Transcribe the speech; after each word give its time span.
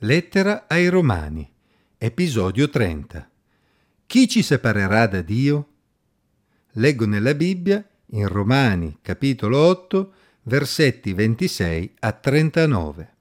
Lettera 0.00 0.66
ai 0.68 0.88
Romani, 0.88 1.50
episodio 1.96 2.68
30. 2.68 3.30
Chi 4.04 4.28
ci 4.28 4.42
separerà 4.42 5.06
da 5.06 5.22
Dio? 5.22 5.68
Leggo 6.72 7.06
nella 7.06 7.32
Bibbia, 7.32 7.82
in 8.08 8.28
Romani, 8.28 8.98
capitolo 9.00 9.56
8, 9.56 10.12
versetti 10.42 11.14
26 11.14 11.94
a 12.00 12.12
39. 12.12 13.14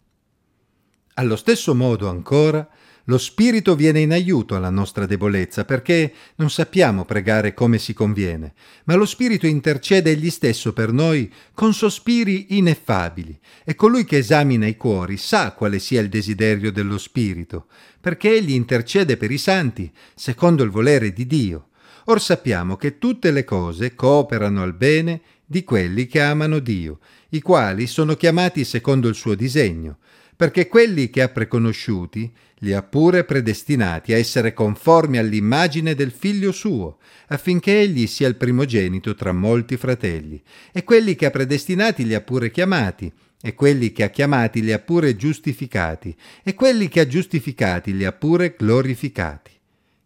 Allo 1.13 1.35
stesso 1.37 1.73
modo 1.73 2.09
ancora, 2.09 2.69
lo 3.05 3.19
Spirito 3.19 3.75
viene 3.75 3.99
in 3.99 4.11
aiuto 4.11 4.55
alla 4.55 4.71
nostra 4.71 5.05
debolezza 5.05 5.63
perché 5.63 6.11
non 6.35 6.49
sappiamo 6.49 7.05
pregare 7.05 7.53
come 7.53 7.77
si 7.77 7.93
conviene, 7.93 8.53
ma 8.85 8.95
lo 8.95 9.05
Spirito 9.05 9.45
intercede 9.45 10.11
egli 10.11 10.31
stesso 10.31 10.73
per 10.73 10.91
noi 10.91 11.31
con 11.53 11.73
sospiri 11.73 12.57
ineffabili 12.57 13.37
e 13.63 13.75
colui 13.75 14.05
che 14.05 14.17
esamina 14.17 14.65
i 14.65 14.75
cuori 14.75 15.17
sa 15.17 15.51
quale 15.51 15.77
sia 15.77 16.01
il 16.01 16.09
desiderio 16.09 16.71
dello 16.71 16.97
Spirito, 16.97 17.67
perché 18.01 18.33
egli 18.33 18.53
intercede 18.53 19.17
per 19.17 19.29
i 19.29 19.37
santi 19.37 19.91
secondo 20.15 20.63
il 20.63 20.71
volere 20.71 21.13
di 21.13 21.27
Dio. 21.27 21.67
Or 22.05 22.19
sappiamo 22.19 22.75
che 22.75 22.97
tutte 22.97 23.29
le 23.29 23.43
cose 23.43 23.93
cooperano 23.93 24.63
al 24.63 24.73
bene 24.73 25.21
di 25.45 25.63
quelli 25.63 26.07
che 26.07 26.21
amano 26.21 26.57
Dio, 26.57 26.99
i 27.29 27.41
quali 27.41 27.85
sono 27.85 28.15
chiamati 28.15 28.63
secondo 28.63 29.07
il 29.07 29.15
suo 29.15 29.35
disegno 29.35 29.97
perché 30.35 30.67
quelli 30.67 31.09
che 31.09 31.21
ha 31.21 31.29
preconosciuti 31.29 32.31
li 32.59 32.73
ha 32.73 32.81
pure 32.81 33.23
predestinati 33.23 34.13
a 34.13 34.17
essere 34.17 34.53
conformi 34.53 35.17
all'immagine 35.17 35.93
del 35.95 36.11
figlio 36.11 36.51
suo, 36.51 36.97
affinché 37.27 37.79
egli 37.79 38.07
sia 38.07 38.27
il 38.27 38.35
primogenito 38.35 39.15
tra 39.15 39.33
molti 39.33 39.77
fratelli. 39.77 40.41
E 40.71 40.83
quelli 40.83 41.15
che 41.15 41.25
ha 41.25 41.31
predestinati 41.31 42.05
li 42.05 42.13
ha 42.13 42.21
pure 42.21 42.51
chiamati, 42.51 43.11
e 43.41 43.53
quelli 43.53 43.91
che 43.91 44.03
ha 44.03 44.09
chiamati 44.09 44.61
li 44.61 44.71
ha 44.71 44.79
pure 44.79 45.15
giustificati, 45.15 46.15
e 46.43 46.53
quelli 46.53 46.87
che 46.87 47.01
ha 47.01 47.07
giustificati 47.07 47.95
li 47.95 48.05
ha 48.05 48.11
pure 48.11 48.55
glorificati. 48.57 49.51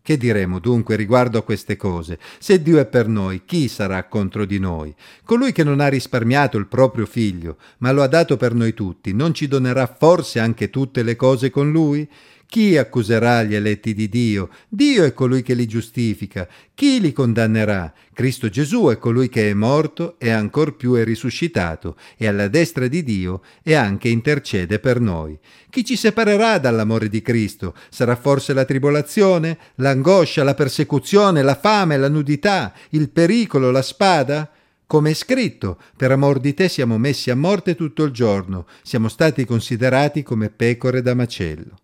Che 0.02 0.18
diremo 0.18 0.58
dunque 0.58 0.96
riguardo 0.96 1.38
a 1.38 1.44
queste 1.44 1.76
cose? 1.76 2.18
Se 2.40 2.64
Dio 2.64 2.80
è 2.80 2.88
per 2.88 3.08
noi, 3.08 3.44
chi 3.46 3.68
sarà 3.68 4.06
contro 4.06 4.46
di 4.46 4.58
noi? 4.58 4.92
Colui 5.24 5.52
che 5.52 5.64
non 5.64 5.80
ha 5.80 5.88
risparmiato 5.88 6.58
il 6.58 6.66
proprio 6.66 7.06
figlio, 7.06 7.58
ma 7.78 7.92
lo 7.92 8.02
ha 8.02 8.08
dato 8.08 8.36
per 8.36 8.56
noi 8.56 8.74
tutti, 8.74 9.14
non 9.14 9.36
ci 9.36 9.48
donerà 9.48 9.86
forse 9.86 10.40
anche 10.40 10.72
tutte 10.72 11.04
le 11.04 11.16
cose 11.16 11.52
con 11.52 11.72
lui? 11.72 12.10
Chi 12.52 12.78
accuserà 12.78 13.44
gli 13.44 13.54
eletti 13.54 13.94
di 13.94 14.10
Dio? 14.10 14.50
Dio 14.68 15.04
è 15.04 15.14
colui 15.14 15.44
che 15.44 15.54
li 15.54 15.68
giustifica. 15.68 16.48
Chi 16.74 17.00
li 17.00 17.14
condannerà? 17.14 17.94
Cristo 18.12 18.50
Gesù 18.50 18.88
è 18.88 18.98
colui 18.98 19.30
che 19.30 19.52
è 19.52 19.54
morto 19.54 20.16
e 20.18 20.32
ancor 20.32 20.76
più 20.76 20.96
è 20.96 21.04
risuscitato 21.04 21.96
e 22.18 22.26
alla 22.26 22.48
destra 22.48 22.88
di 22.88 23.04
Dio 23.04 23.44
e 23.62 23.76
anche 23.76 24.10
intercede 24.10 24.80
per 24.80 25.00
noi. 25.00 25.38
Chi 25.70 25.86
ci 25.86 25.96
separerà 25.96 26.58
dall'amore 26.58 27.08
di 27.08 27.22
Cristo? 27.22 27.76
Sarà 27.90 28.16
forse 28.16 28.54
la 28.54 28.66
tribolazione, 28.66 29.56
l'angoscia, 29.76 30.44
la 30.44 30.56
persecuzione, 30.56 31.44
la 31.44 31.54
fame, 31.54 31.98
la 31.98 32.10
nudità, 32.10 32.74
il 32.90 33.12
pericolo, 33.12 33.70
la 33.70 33.84
spada? 33.84 34.50
Come 34.88 35.12
è 35.12 35.14
scritto, 35.14 35.78
per 35.96 36.12
amor 36.12 36.40
di 36.40 36.56
te 36.56 36.68
siamo 36.68 36.98
messi 36.98 37.30
a 37.30 37.36
morte 37.36 37.76
tutto 37.76 38.04
il 38.06 38.12
giorno, 38.12 38.66
siamo 38.82 39.08
stati 39.08 39.46
considerati 39.46 40.24
come 40.24 40.50
pecore 40.50 41.04
da 41.04 41.14
macello. 41.14 41.82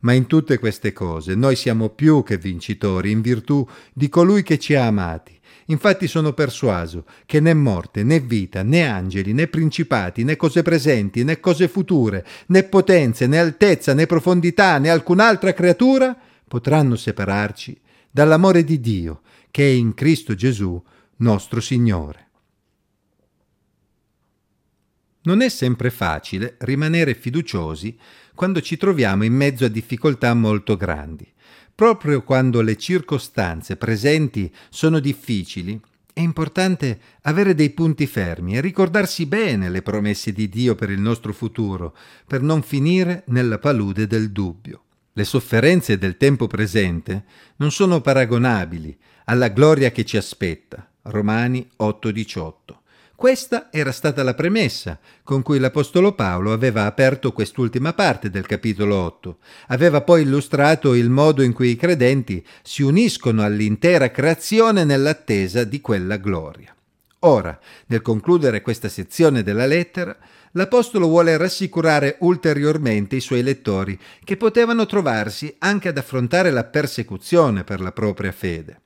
Ma 0.00 0.12
in 0.12 0.26
tutte 0.26 0.58
queste 0.58 0.92
cose 0.92 1.34
noi 1.34 1.56
siamo 1.56 1.90
più 1.90 2.22
che 2.22 2.38
vincitori 2.38 3.10
in 3.10 3.20
virtù 3.20 3.66
di 3.92 4.08
colui 4.08 4.42
che 4.42 4.58
ci 4.58 4.74
ha 4.74 4.86
amati. 4.86 5.38
Infatti 5.66 6.08
sono 6.08 6.32
persuaso 6.32 7.04
che 7.26 7.38
né 7.38 7.54
morte, 7.54 8.02
né 8.02 8.18
vita, 8.18 8.62
né 8.62 8.86
angeli, 8.86 9.32
né 9.32 9.46
principati, 9.46 10.24
né 10.24 10.36
cose 10.36 10.62
presenti, 10.62 11.22
né 11.22 11.38
cose 11.38 11.68
future, 11.68 12.24
né 12.46 12.64
potenze, 12.64 13.26
né 13.26 13.38
altezza, 13.38 13.94
né 13.94 14.06
profondità, 14.06 14.78
né 14.78 14.90
alcun'altra 14.90 15.52
creatura 15.52 16.16
potranno 16.48 16.96
separarci 16.96 17.78
dall'amore 18.10 18.64
di 18.64 18.80
Dio 18.80 19.20
che 19.50 19.64
è 19.64 19.72
in 19.72 19.94
Cristo 19.94 20.34
Gesù, 20.34 20.82
nostro 21.16 21.60
Signore. 21.60 22.29
Non 25.22 25.42
è 25.42 25.48
sempre 25.48 25.90
facile 25.90 26.56
rimanere 26.60 27.14
fiduciosi 27.14 27.98
quando 28.34 28.62
ci 28.62 28.76
troviamo 28.78 29.24
in 29.24 29.34
mezzo 29.34 29.66
a 29.66 29.68
difficoltà 29.68 30.32
molto 30.32 30.76
grandi. 30.76 31.30
Proprio 31.74 32.22
quando 32.22 32.62
le 32.62 32.76
circostanze 32.76 33.76
presenti 33.76 34.52
sono 34.70 34.98
difficili, 34.98 35.78
è 36.12 36.20
importante 36.20 37.00
avere 37.22 37.54
dei 37.54 37.70
punti 37.70 38.06
fermi 38.06 38.56
e 38.56 38.60
ricordarsi 38.60 39.26
bene 39.26 39.68
le 39.68 39.82
promesse 39.82 40.32
di 40.32 40.48
Dio 40.48 40.74
per 40.74 40.90
il 40.90 41.00
nostro 41.00 41.32
futuro, 41.32 41.96
per 42.26 42.42
non 42.42 42.62
finire 42.62 43.24
nella 43.26 43.58
palude 43.58 44.06
del 44.06 44.30
dubbio. 44.30 44.84
Le 45.12 45.24
sofferenze 45.24 45.98
del 45.98 46.16
tempo 46.16 46.46
presente 46.46 47.24
non 47.56 47.70
sono 47.70 48.00
paragonabili 48.00 48.96
alla 49.24 49.48
gloria 49.48 49.90
che 49.90 50.04
ci 50.04 50.16
aspetta. 50.16 50.90
Romani 51.02 51.68
8:18. 51.76 52.79
Questa 53.20 53.68
era 53.70 53.92
stata 53.92 54.22
la 54.22 54.32
premessa 54.32 54.98
con 55.22 55.42
cui 55.42 55.58
l'Apostolo 55.58 56.14
Paolo 56.14 56.54
aveva 56.54 56.86
aperto 56.86 57.32
quest'ultima 57.32 57.92
parte 57.92 58.30
del 58.30 58.46
capitolo 58.46 58.96
8. 58.96 59.36
Aveva 59.66 60.00
poi 60.00 60.22
illustrato 60.22 60.94
il 60.94 61.10
modo 61.10 61.42
in 61.42 61.52
cui 61.52 61.68
i 61.68 61.76
credenti 61.76 62.42
si 62.62 62.80
uniscono 62.80 63.42
all'intera 63.42 64.10
creazione 64.10 64.84
nell'attesa 64.84 65.64
di 65.64 65.82
quella 65.82 66.16
gloria. 66.16 66.74
Ora, 67.18 67.60
nel 67.88 68.00
concludere 68.00 68.62
questa 68.62 68.88
sezione 68.88 69.42
della 69.42 69.66
lettera, 69.66 70.16
l'Apostolo 70.52 71.06
vuole 71.06 71.36
rassicurare 71.36 72.16
ulteriormente 72.20 73.16
i 73.16 73.20
suoi 73.20 73.42
lettori 73.42 74.00
che 74.24 74.38
potevano 74.38 74.86
trovarsi 74.86 75.54
anche 75.58 75.88
ad 75.88 75.98
affrontare 75.98 76.50
la 76.50 76.64
persecuzione 76.64 77.64
per 77.64 77.82
la 77.82 77.92
propria 77.92 78.32
fede. 78.32 78.80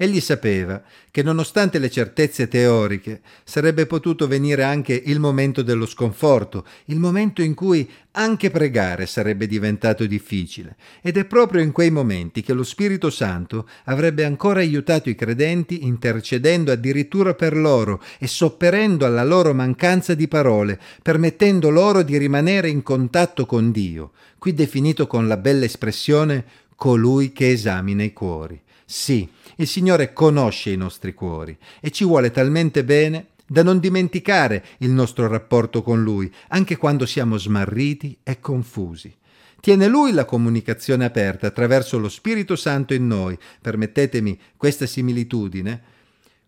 Egli 0.00 0.20
sapeva 0.20 0.80
che 1.10 1.24
nonostante 1.24 1.80
le 1.80 1.90
certezze 1.90 2.46
teoriche 2.46 3.20
sarebbe 3.42 3.84
potuto 3.84 4.28
venire 4.28 4.62
anche 4.62 4.92
il 4.94 5.18
momento 5.18 5.62
dello 5.62 5.86
sconforto, 5.86 6.64
il 6.84 7.00
momento 7.00 7.42
in 7.42 7.54
cui 7.54 7.90
anche 8.12 8.50
pregare 8.50 9.06
sarebbe 9.06 9.48
diventato 9.48 10.06
difficile, 10.06 10.76
ed 11.02 11.16
è 11.16 11.24
proprio 11.24 11.62
in 11.62 11.72
quei 11.72 11.90
momenti 11.90 12.42
che 12.42 12.52
lo 12.52 12.62
Spirito 12.62 13.10
Santo 13.10 13.68
avrebbe 13.86 14.24
ancora 14.24 14.60
aiutato 14.60 15.10
i 15.10 15.16
credenti 15.16 15.84
intercedendo 15.84 16.70
addirittura 16.70 17.34
per 17.34 17.56
loro 17.56 18.00
e 18.20 18.28
sopperendo 18.28 19.04
alla 19.04 19.24
loro 19.24 19.52
mancanza 19.52 20.14
di 20.14 20.28
parole, 20.28 20.78
permettendo 21.02 21.70
loro 21.70 22.02
di 22.02 22.16
rimanere 22.16 22.68
in 22.68 22.84
contatto 22.84 23.46
con 23.46 23.72
Dio, 23.72 24.12
qui 24.38 24.54
definito 24.54 25.08
con 25.08 25.26
la 25.26 25.36
bella 25.36 25.64
espressione 25.64 26.44
colui 26.76 27.32
che 27.32 27.50
esamina 27.50 28.04
i 28.04 28.12
cuori. 28.12 28.62
Sì, 28.90 29.28
il 29.56 29.66
Signore 29.66 30.14
conosce 30.14 30.70
i 30.70 30.76
nostri 30.78 31.12
cuori 31.12 31.54
e 31.78 31.90
ci 31.90 32.06
vuole 32.06 32.30
talmente 32.30 32.84
bene 32.84 33.26
da 33.46 33.62
non 33.62 33.80
dimenticare 33.80 34.64
il 34.78 34.88
nostro 34.88 35.28
rapporto 35.28 35.82
con 35.82 36.02
Lui, 36.02 36.32
anche 36.48 36.78
quando 36.78 37.04
siamo 37.04 37.36
smarriti 37.36 38.16
e 38.22 38.40
confusi. 38.40 39.14
Tiene 39.60 39.88
Lui 39.88 40.12
la 40.12 40.24
comunicazione 40.24 41.04
aperta 41.04 41.48
attraverso 41.48 41.98
lo 41.98 42.08
Spirito 42.08 42.56
Santo 42.56 42.94
in 42.94 43.06
noi, 43.06 43.38
permettetemi 43.60 44.40
questa 44.56 44.86
similitudine, 44.86 45.82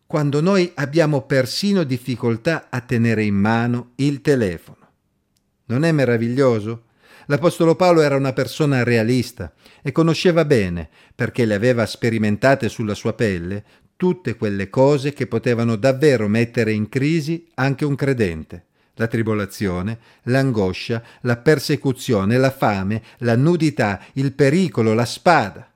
quando 0.06 0.40
noi 0.40 0.72
abbiamo 0.76 1.20
persino 1.20 1.84
difficoltà 1.84 2.68
a 2.70 2.80
tenere 2.80 3.22
in 3.22 3.34
mano 3.34 3.90
il 3.96 4.22
telefono. 4.22 4.88
Non 5.66 5.84
è 5.84 5.92
meraviglioso? 5.92 6.84
L'Apostolo 7.30 7.76
Paolo 7.76 8.00
era 8.00 8.16
una 8.16 8.32
persona 8.32 8.82
realista 8.82 9.52
e 9.82 9.92
conosceva 9.92 10.44
bene, 10.44 10.88
perché 11.14 11.44
le 11.44 11.54
aveva 11.54 11.86
sperimentate 11.86 12.68
sulla 12.68 12.96
sua 12.96 13.12
pelle, 13.12 13.62
tutte 13.94 14.34
quelle 14.34 14.68
cose 14.68 15.12
che 15.12 15.28
potevano 15.28 15.76
davvero 15.76 16.26
mettere 16.26 16.72
in 16.72 16.88
crisi 16.88 17.46
anche 17.54 17.84
un 17.84 17.94
credente. 17.94 18.64
La 18.94 19.06
tribolazione, 19.06 19.98
l'angoscia, 20.24 21.04
la 21.20 21.36
persecuzione, 21.36 22.36
la 22.36 22.50
fame, 22.50 23.00
la 23.18 23.36
nudità, 23.36 24.00
il 24.14 24.32
pericolo, 24.32 24.92
la 24.92 25.04
spada 25.04 25.69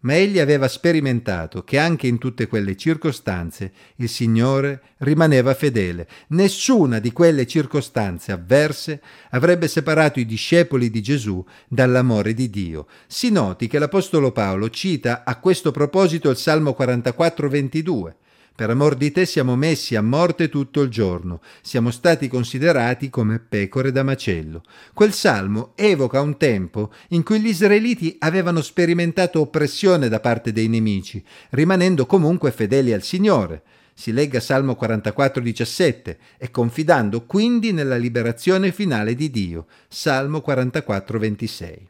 ma 0.00 0.14
egli 0.14 0.38
aveva 0.38 0.68
sperimentato 0.68 1.62
che 1.64 1.78
anche 1.78 2.06
in 2.06 2.18
tutte 2.18 2.46
quelle 2.46 2.76
circostanze 2.76 3.72
il 3.96 4.08
Signore 4.08 4.82
rimaneva 4.98 5.54
fedele. 5.54 6.08
Nessuna 6.28 6.98
di 6.98 7.12
quelle 7.12 7.46
circostanze 7.46 8.32
avverse 8.32 9.00
avrebbe 9.30 9.68
separato 9.68 10.20
i 10.20 10.26
discepoli 10.26 10.90
di 10.90 11.02
Gesù 11.02 11.44
dall'amore 11.68 12.34
di 12.34 12.48
Dio. 12.48 12.86
Si 13.06 13.30
noti 13.30 13.66
che 13.66 13.78
l'Apostolo 13.78 14.32
Paolo 14.32 14.70
cita 14.70 15.24
a 15.24 15.38
questo 15.38 15.70
proposito 15.70 16.30
il 16.30 16.36
Salmo 16.36 16.72
44, 16.72 17.48
22. 17.48 18.16
Per 18.54 18.68
amor 18.68 18.94
di 18.94 19.10
te 19.10 19.24
siamo 19.24 19.56
messi 19.56 19.96
a 19.96 20.02
morte 20.02 20.50
tutto 20.50 20.82
il 20.82 20.90
giorno, 20.90 21.40
siamo 21.62 21.90
stati 21.90 22.28
considerati 22.28 23.08
come 23.08 23.38
pecore 23.38 23.90
da 23.90 24.02
macello. 24.02 24.62
Quel 24.92 25.12
salmo 25.12 25.72
evoca 25.76 26.20
un 26.20 26.36
tempo 26.36 26.92
in 27.08 27.22
cui 27.22 27.40
gli 27.40 27.48
israeliti 27.48 28.16
avevano 28.18 28.60
sperimentato 28.60 29.40
oppressione 29.40 30.08
da 30.08 30.20
parte 30.20 30.52
dei 30.52 30.68
nemici, 30.68 31.24
rimanendo 31.50 32.04
comunque 32.04 32.50
fedeli 32.50 32.92
al 32.92 33.02
Signore. 33.02 33.62
Si 33.94 34.12
legga 34.12 34.40
Salmo 34.40 34.76
44, 34.76 35.42
17 35.42 36.18
e 36.38 36.50
confidando 36.50 37.26
quindi 37.26 37.72
nella 37.72 37.96
liberazione 37.96 38.72
finale 38.72 39.14
di 39.14 39.30
Dio. 39.30 39.66
Salmo 39.88 40.40
44, 40.40 41.18
26. 41.18 41.88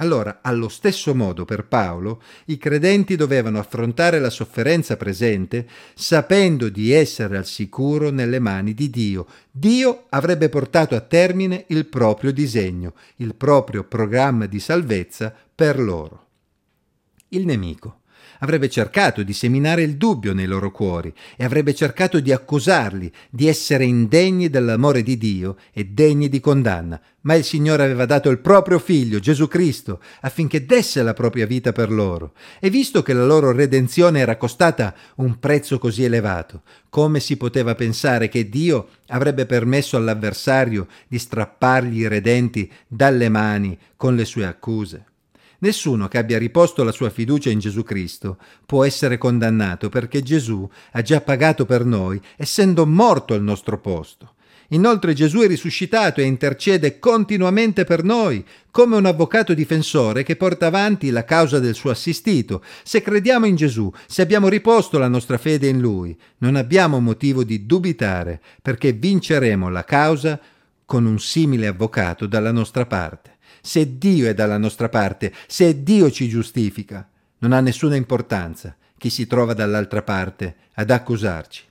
Allora, 0.00 0.38
allo 0.42 0.68
stesso 0.68 1.14
modo 1.14 1.44
per 1.44 1.66
Paolo, 1.66 2.22
i 2.46 2.56
credenti 2.56 3.16
dovevano 3.16 3.58
affrontare 3.58 4.18
la 4.18 4.30
sofferenza 4.30 4.96
presente 4.96 5.68
sapendo 5.94 6.70
di 6.70 6.90
essere 6.90 7.36
al 7.36 7.44
sicuro 7.44 8.08
nelle 8.08 8.38
mani 8.38 8.72
di 8.72 8.88
Dio. 8.88 9.26
Dio 9.50 10.06
avrebbe 10.08 10.48
portato 10.48 10.94
a 10.94 11.00
termine 11.00 11.64
il 11.68 11.84
proprio 11.86 12.32
disegno, 12.32 12.94
il 13.16 13.34
proprio 13.34 13.84
programma 13.84 14.46
di 14.46 14.58
salvezza 14.58 15.34
per 15.54 15.78
loro. 15.78 16.26
Il 17.28 17.44
nemico 17.44 17.99
avrebbe 18.40 18.68
cercato 18.68 19.22
di 19.22 19.32
seminare 19.32 19.82
il 19.82 19.96
dubbio 19.96 20.34
nei 20.34 20.46
loro 20.46 20.70
cuori 20.70 21.12
e 21.36 21.44
avrebbe 21.44 21.74
cercato 21.74 22.20
di 22.20 22.32
accusarli 22.32 23.10
di 23.30 23.48
essere 23.48 23.84
indegni 23.84 24.50
dell'amore 24.50 25.02
di 25.02 25.16
Dio 25.16 25.56
e 25.72 25.86
degni 25.86 26.28
di 26.28 26.40
condanna. 26.40 27.00
Ma 27.22 27.34
il 27.34 27.44
Signore 27.44 27.84
aveva 27.84 28.06
dato 28.06 28.30
il 28.30 28.38
proprio 28.38 28.78
figlio, 28.78 29.18
Gesù 29.18 29.46
Cristo, 29.46 30.00
affinché 30.22 30.64
desse 30.64 31.02
la 31.02 31.12
propria 31.12 31.44
vita 31.46 31.70
per 31.72 31.90
loro. 31.90 32.32
E 32.58 32.70
visto 32.70 33.02
che 33.02 33.12
la 33.12 33.26
loro 33.26 33.52
redenzione 33.52 34.20
era 34.20 34.36
costata 34.36 34.94
un 35.16 35.38
prezzo 35.38 35.78
così 35.78 36.04
elevato, 36.04 36.62
come 36.88 37.20
si 37.20 37.36
poteva 37.36 37.74
pensare 37.74 38.28
che 38.28 38.48
Dio 38.48 38.88
avrebbe 39.08 39.44
permesso 39.44 39.98
all'avversario 39.98 40.86
di 41.08 41.18
strappargli 41.18 42.00
i 42.00 42.08
redenti 42.08 42.70
dalle 42.86 43.28
mani 43.28 43.76
con 43.96 44.16
le 44.16 44.24
sue 44.24 44.46
accuse? 44.46 45.09
Nessuno 45.60 46.08
che 46.08 46.16
abbia 46.16 46.38
riposto 46.38 46.84
la 46.84 46.92
sua 46.92 47.10
fiducia 47.10 47.50
in 47.50 47.58
Gesù 47.58 47.82
Cristo 47.82 48.38
può 48.64 48.84
essere 48.84 49.18
condannato 49.18 49.90
perché 49.90 50.22
Gesù 50.22 50.68
ha 50.92 51.02
già 51.02 51.20
pagato 51.20 51.66
per 51.66 51.84
noi, 51.84 52.20
essendo 52.36 52.86
morto 52.86 53.34
al 53.34 53.42
nostro 53.42 53.78
posto. 53.78 54.34
Inoltre 54.68 55.14
Gesù 55.14 55.40
è 55.40 55.48
risuscitato 55.48 56.20
e 56.20 56.24
intercede 56.24 56.98
continuamente 56.98 57.84
per 57.84 58.04
noi, 58.04 58.42
come 58.70 58.96
un 58.96 59.04
avvocato 59.04 59.52
difensore 59.52 60.22
che 60.22 60.36
porta 60.36 60.66
avanti 60.66 61.10
la 61.10 61.24
causa 61.24 61.58
del 61.58 61.74
suo 61.74 61.90
assistito. 61.90 62.62
Se 62.82 63.02
crediamo 63.02 63.46
in 63.46 63.56
Gesù, 63.56 63.92
se 64.06 64.22
abbiamo 64.22 64.48
riposto 64.48 64.96
la 64.96 65.08
nostra 65.08 65.38
fede 65.38 65.66
in 65.66 65.80
Lui, 65.80 66.16
non 66.38 66.54
abbiamo 66.54 67.00
motivo 67.00 67.42
di 67.42 67.66
dubitare, 67.66 68.40
perché 68.62 68.92
vinceremo 68.92 69.68
la 69.68 69.84
causa 69.84 70.40
con 70.86 71.04
un 71.04 71.18
simile 71.18 71.66
avvocato 71.66 72.26
dalla 72.26 72.52
nostra 72.52 72.86
parte 72.86 73.38
se 73.60 73.98
Dio 73.98 74.28
è 74.28 74.34
dalla 74.34 74.58
nostra 74.58 74.88
parte, 74.88 75.32
se 75.46 75.82
Dio 75.82 76.10
ci 76.10 76.28
giustifica, 76.28 77.08
non 77.38 77.52
ha 77.52 77.60
nessuna 77.60 77.96
importanza 77.96 78.76
chi 78.96 79.10
si 79.10 79.26
trova 79.26 79.54
dall'altra 79.54 80.02
parte 80.02 80.56
ad 80.74 80.90
accusarci. 80.90 81.64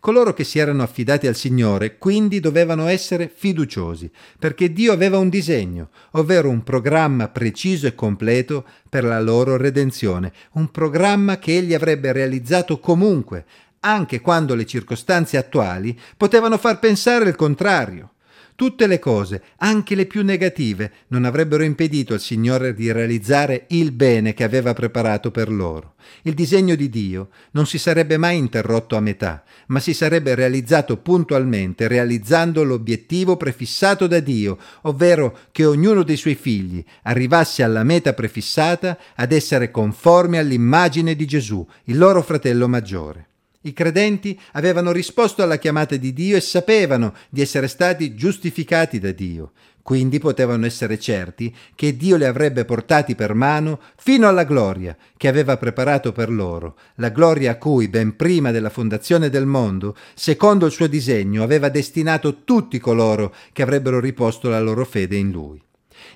Coloro 0.00 0.32
che 0.32 0.44
si 0.44 0.60
erano 0.60 0.84
affidati 0.84 1.26
al 1.26 1.34
Signore 1.34 1.98
quindi 1.98 2.38
dovevano 2.38 2.86
essere 2.86 3.28
fiduciosi, 3.34 4.10
perché 4.38 4.72
Dio 4.72 4.92
aveva 4.92 5.18
un 5.18 5.28
disegno, 5.28 5.88
ovvero 6.12 6.48
un 6.48 6.62
programma 6.62 7.28
preciso 7.28 7.88
e 7.88 7.96
completo 7.96 8.64
per 8.88 9.02
la 9.02 9.20
loro 9.20 9.56
redenzione, 9.56 10.32
un 10.52 10.70
programma 10.70 11.38
che 11.38 11.56
egli 11.56 11.74
avrebbe 11.74 12.12
realizzato 12.12 12.78
comunque, 12.78 13.44
anche 13.80 14.20
quando 14.20 14.54
le 14.54 14.66
circostanze 14.66 15.36
attuali 15.36 15.98
potevano 16.16 16.58
far 16.58 16.78
pensare 16.78 17.28
il 17.28 17.34
contrario. 17.36 18.12
Tutte 18.58 18.88
le 18.88 18.98
cose, 18.98 19.42
anche 19.58 19.94
le 19.94 20.06
più 20.06 20.24
negative, 20.24 20.90
non 21.10 21.24
avrebbero 21.24 21.62
impedito 21.62 22.12
al 22.12 22.18
Signore 22.18 22.74
di 22.74 22.90
realizzare 22.90 23.66
il 23.68 23.92
bene 23.92 24.34
che 24.34 24.42
aveva 24.42 24.72
preparato 24.72 25.30
per 25.30 25.48
loro. 25.48 25.94
Il 26.22 26.34
disegno 26.34 26.74
di 26.74 26.88
Dio 26.88 27.28
non 27.52 27.66
si 27.66 27.78
sarebbe 27.78 28.16
mai 28.16 28.36
interrotto 28.36 28.96
a 28.96 29.00
metà, 29.00 29.44
ma 29.68 29.78
si 29.78 29.94
sarebbe 29.94 30.34
realizzato 30.34 30.96
puntualmente, 30.96 31.86
realizzando 31.86 32.64
l'obiettivo 32.64 33.36
prefissato 33.36 34.08
da 34.08 34.18
Dio, 34.18 34.58
ovvero 34.82 35.38
che 35.52 35.64
ognuno 35.64 36.02
dei 36.02 36.16
suoi 36.16 36.34
figli 36.34 36.84
arrivasse 37.02 37.62
alla 37.62 37.84
meta 37.84 38.12
prefissata 38.12 38.98
ad 39.14 39.30
essere 39.30 39.70
conformi 39.70 40.36
all'immagine 40.36 41.14
di 41.14 41.26
Gesù, 41.26 41.64
il 41.84 41.96
loro 41.96 42.22
fratello 42.22 42.66
maggiore. 42.66 43.27
I 43.68 43.74
credenti 43.74 44.40
avevano 44.52 44.92
risposto 44.92 45.42
alla 45.42 45.58
chiamata 45.58 45.96
di 45.96 46.14
Dio 46.14 46.38
e 46.38 46.40
sapevano 46.40 47.12
di 47.28 47.42
essere 47.42 47.68
stati 47.68 48.14
giustificati 48.14 48.98
da 48.98 49.12
Dio, 49.12 49.52
quindi 49.82 50.18
potevano 50.18 50.64
essere 50.64 50.98
certi 50.98 51.54
che 51.74 51.94
Dio 51.98 52.16
li 52.16 52.24
avrebbe 52.24 52.64
portati 52.64 53.14
per 53.14 53.34
mano 53.34 53.78
fino 53.96 54.26
alla 54.26 54.44
gloria 54.44 54.96
che 55.18 55.28
aveva 55.28 55.58
preparato 55.58 56.12
per 56.12 56.30
loro, 56.30 56.78
la 56.94 57.10
gloria 57.10 57.50
a 57.50 57.56
cui, 57.56 57.88
ben 57.88 58.16
prima 58.16 58.52
della 58.52 58.70
fondazione 58.70 59.28
del 59.28 59.44
mondo, 59.44 59.94
secondo 60.14 60.64
il 60.64 60.72
suo 60.72 60.86
disegno, 60.86 61.42
aveva 61.42 61.68
destinato 61.68 62.44
tutti 62.44 62.78
coloro 62.78 63.34
che 63.52 63.60
avrebbero 63.60 64.00
riposto 64.00 64.48
la 64.48 64.60
loro 64.60 64.86
fede 64.86 65.16
in 65.16 65.30
Lui 65.30 65.62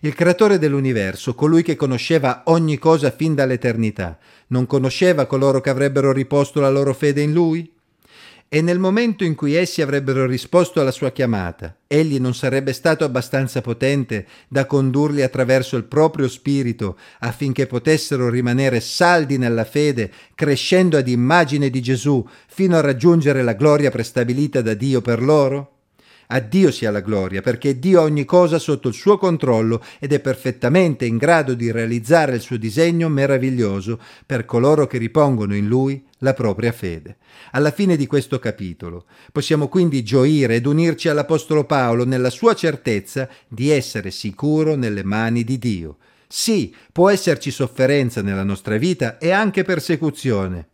il 0.00 0.14
creatore 0.14 0.58
dell'universo, 0.58 1.34
colui 1.34 1.62
che 1.62 1.76
conosceva 1.76 2.42
ogni 2.46 2.78
cosa 2.78 3.10
fin 3.10 3.34
dall'eternità, 3.34 4.18
non 4.48 4.66
conosceva 4.66 5.26
coloro 5.26 5.60
che 5.60 5.70
avrebbero 5.70 6.12
riposto 6.12 6.60
la 6.60 6.70
loro 6.70 6.92
fede 6.92 7.22
in 7.22 7.32
lui? 7.32 7.72
E 8.54 8.60
nel 8.60 8.78
momento 8.78 9.24
in 9.24 9.34
cui 9.34 9.54
essi 9.54 9.80
avrebbero 9.80 10.26
risposto 10.26 10.78
alla 10.78 10.90
sua 10.90 11.10
chiamata, 11.10 11.74
egli 11.86 12.20
non 12.20 12.34
sarebbe 12.34 12.74
stato 12.74 13.02
abbastanza 13.02 13.62
potente 13.62 14.26
da 14.46 14.66
condurli 14.66 15.22
attraverso 15.22 15.78
il 15.78 15.84
proprio 15.84 16.28
spirito 16.28 16.98
affinché 17.20 17.66
potessero 17.66 18.28
rimanere 18.28 18.80
saldi 18.80 19.38
nella 19.38 19.64
fede, 19.64 20.12
crescendo 20.34 20.98
ad 20.98 21.08
immagine 21.08 21.70
di 21.70 21.80
Gesù 21.80 22.28
fino 22.46 22.76
a 22.76 22.82
raggiungere 22.82 23.42
la 23.42 23.54
gloria 23.54 23.90
prestabilita 23.90 24.60
da 24.60 24.74
Dio 24.74 25.00
per 25.00 25.22
loro? 25.22 25.71
A 26.34 26.40
Dio 26.40 26.70
sia 26.70 26.90
la 26.90 27.00
gloria, 27.00 27.42
perché 27.42 27.78
Dio 27.78 28.00
ha 28.00 28.04
ogni 28.04 28.24
cosa 28.24 28.58
sotto 28.58 28.88
il 28.88 28.94
suo 28.94 29.18
controllo 29.18 29.84
ed 29.98 30.14
è 30.14 30.20
perfettamente 30.20 31.04
in 31.04 31.18
grado 31.18 31.52
di 31.52 31.70
realizzare 31.70 32.34
il 32.34 32.40
suo 32.40 32.56
disegno 32.56 33.10
meraviglioso 33.10 34.00
per 34.24 34.46
coloro 34.46 34.86
che 34.86 34.96
ripongono 34.96 35.54
in 35.54 35.66
Lui 35.66 36.02
la 36.20 36.32
propria 36.32 36.72
fede. 36.72 37.18
Alla 37.50 37.70
fine 37.70 37.96
di 37.96 38.06
questo 38.06 38.38
capitolo 38.38 39.04
possiamo 39.30 39.68
quindi 39.68 40.02
gioire 40.02 40.54
ed 40.54 40.64
unirci 40.64 41.10
all'Apostolo 41.10 41.64
Paolo 41.64 42.06
nella 42.06 42.30
sua 42.30 42.54
certezza 42.54 43.28
di 43.46 43.68
essere 43.68 44.10
sicuro 44.10 44.74
nelle 44.74 45.04
mani 45.04 45.44
di 45.44 45.58
Dio. 45.58 45.98
Sì, 46.26 46.74
può 46.92 47.10
esserci 47.10 47.50
sofferenza 47.50 48.22
nella 48.22 48.42
nostra 48.42 48.78
vita 48.78 49.18
e 49.18 49.32
anche 49.32 49.64
persecuzione, 49.64 50.68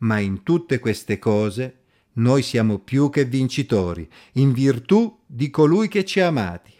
ma 0.00 0.18
in 0.18 0.42
tutte 0.42 0.78
queste 0.78 1.18
cose 1.18 1.77
noi 2.18 2.42
siamo 2.42 2.78
più 2.78 3.10
che 3.10 3.24
vincitori, 3.24 4.08
in 4.34 4.52
virtù 4.52 5.18
di 5.26 5.50
colui 5.50 5.88
che 5.88 6.04
ci 6.04 6.20
ha 6.20 6.28
amati. 6.28 6.72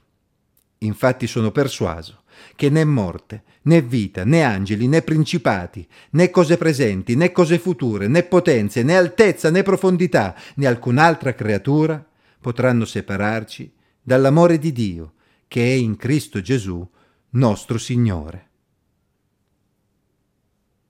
Infatti 0.78 1.26
sono 1.26 1.50
persuaso 1.50 2.22
che 2.54 2.70
né 2.70 2.84
morte, 2.84 3.42
né 3.62 3.82
vita, 3.82 4.24
né 4.24 4.44
angeli, 4.44 4.86
né 4.86 5.02
principati, 5.02 5.86
né 6.10 6.30
cose 6.30 6.56
presenti, 6.56 7.16
né 7.16 7.32
cose 7.32 7.58
future, 7.58 8.06
né 8.06 8.22
potenze, 8.22 8.82
né 8.82 8.96
altezza, 8.96 9.50
né 9.50 9.62
profondità, 9.62 10.36
né 10.54 10.66
alcun'altra 10.66 11.34
creatura 11.34 12.04
potranno 12.40 12.84
separarci 12.84 13.72
dall'amore 14.00 14.58
di 14.58 14.72
Dio 14.72 15.12
che 15.48 15.62
è 15.62 15.72
in 15.72 15.96
Cristo 15.96 16.40
Gesù, 16.40 16.86
nostro 17.30 17.78
Signore. 17.78 18.47